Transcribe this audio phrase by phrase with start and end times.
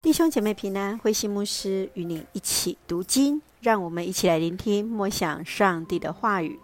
[0.00, 6.60] 弟兄姐妹平安，灰心牧师与你一起读经，让我们一起来聆听默想上帝的话语。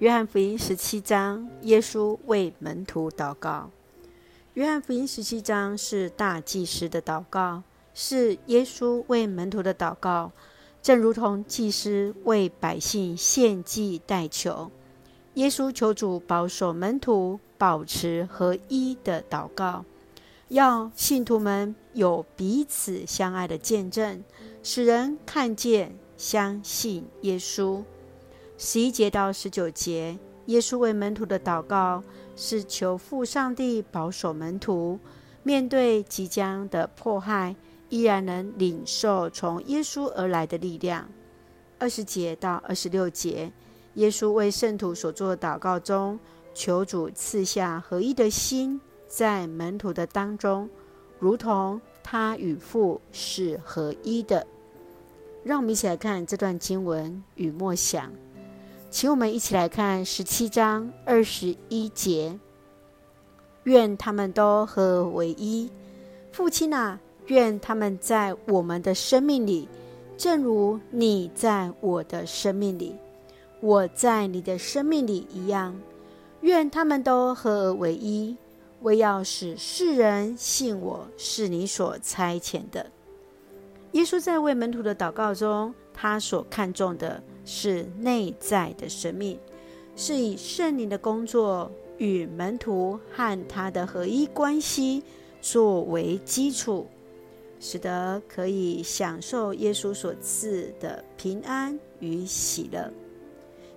[0.00, 3.70] 约翰福音十七章，耶稣为门徒祷告。
[4.52, 7.62] 约翰福音十七章是大祭司的祷告，
[7.94, 10.30] 是耶稣为门徒的祷告，
[10.82, 14.70] 正如同祭司为百姓献祭代求。
[15.34, 19.86] 耶稣求主保守门徒保持合一的祷告。
[20.48, 24.22] 要信徒们有彼此相爱的见证，
[24.62, 27.82] 使人看见、相信耶稣。
[28.56, 30.16] 十一节到十九节，
[30.46, 32.02] 耶稣为门徒的祷告
[32.36, 35.00] 是求父上帝保守门徒，
[35.42, 37.56] 面对即将的迫害，
[37.88, 41.08] 依然能领受从耶稣而来的力量。
[41.78, 43.52] 二十节到二十六节，
[43.94, 46.18] 耶稣为圣徒所做的祷告中，
[46.54, 48.80] 求主赐下合一的心。
[49.06, 50.68] 在门徒的当中，
[51.18, 54.46] 如同他与父是合一的。
[55.44, 58.12] 让我们一起来看这段经文与默想，
[58.90, 62.36] 请我们一起来看十七章二十一节：
[63.62, 65.70] 愿他们都合而为一，
[66.32, 69.68] 父亲啊，愿他们在我们的生命里，
[70.16, 72.96] 正如你在我的生命里，
[73.60, 75.74] 我在你的生命里一样。
[76.40, 78.36] 愿他们都合而为一。
[78.82, 82.86] 为要使世人信我是你所差遣的。
[83.92, 89.38] 耶稣在为门徒的祷告中，他所看重的是内在的生命，
[89.96, 95.02] 是以圣灵的工作与门徒和他的合一关系
[95.40, 96.86] 作为基础，
[97.58, 102.92] 使得可以享受耶稣所赐的平安与喜乐。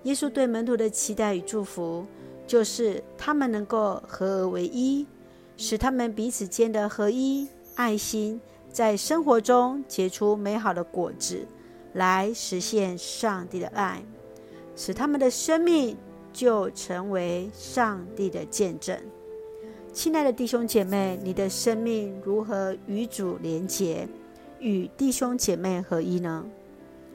[0.04, 2.06] 耶稣对门徒的期待与祝福。
[2.50, 5.06] 就是他们能够合而为一，
[5.56, 11.46] 使他们彼此间的合一爱心，在生活中结出美好的果子，
[11.94, 14.04] 来实现上帝的爱，
[14.76, 15.96] 使他们的生命
[16.34, 19.00] 就成为上帝的见证。
[19.94, 24.10] 亲爱的弟兄姐妹，你的生命如何与主连结，
[24.60, 26.44] 与弟兄姐妹合一呢？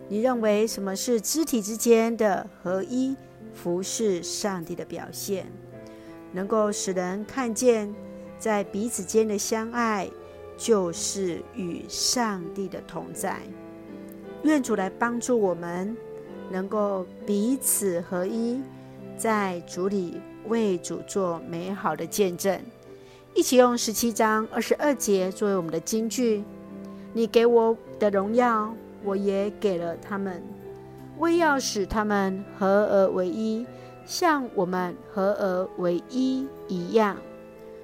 [0.08, 3.16] 你认为什么是肢体之间的合一？
[3.54, 5.46] 服侍上帝的表现，
[6.32, 7.94] 能够使人看见，
[8.38, 10.10] 在彼此间的相爱，
[10.58, 13.38] 就是与上帝的同在。
[14.42, 15.96] 愿主来帮助我们，
[16.50, 18.60] 能够彼此合一，
[19.16, 22.60] 在主里为主做美好的见证。
[23.32, 26.44] 一起用十七章二十二节作为我们的金句：
[27.12, 30.42] 你给我的荣耀，我也给了他们。
[31.18, 33.66] 为要使他们合而为一，
[34.04, 37.16] 像我们合而为一一样。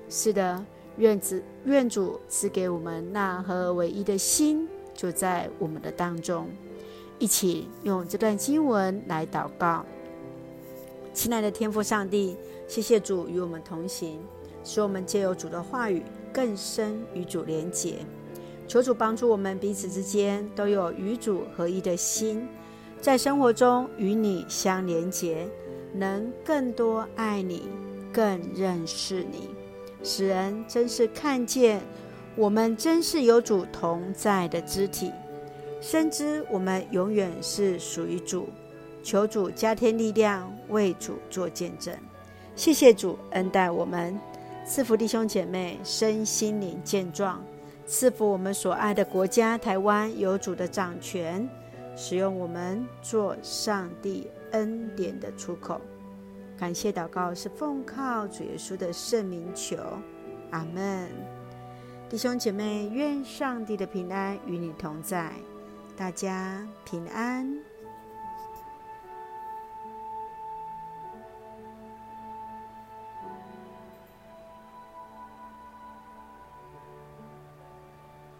[0.08, 0.64] 是的，
[0.96, 6.48] 愿主愿主赐给我们那合而为一的心，就在我们的当中。
[7.18, 9.84] 一起用这段经文来祷告。
[11.12, 12.36] 亲爱的天父上帝，
[12.66, 14.18] 谢谢主与我们同行，
[14.64, 16.02] 使我们借由主的话语
[16.32, 17.96] 更深与主连结。
[18.66, 22.48] 求主帮助我们彼此之间都有与主合一的心。
[23.00, 25.48] 在生活中与你相连结，
[25.94, 27.62] 能更多爱你，
[28.12, 29.48] 更认识你，
[30.02, 31.80] 使人真是看见
[32.36, 35.10] 我们真是有主同在的肢体，
[35.80, 38.48] 深知我们永远是属于主。
[39.02, 41.94] 求主加添力量，为主做见证。
[42.54, 44.20] 谢谢主恩待我们，
[44.66, 47.42] 赐福弟兄姐妹身心灵健壮，
[47.86, 51.48] 赐福我们所爱的国家台湾有主的掌权。
[52.02, 55.78] 使用我们做上帝恩典的出口，
[56.56, 59.76] 感谢祷告是奉靠主耶稣的圣名求，
[60.50, 61.10] 阿门。
[62.08, 65.30] 弟兄姐妹，愿上帝的平安与你同在，
[65.94, 67.69] 大家平安。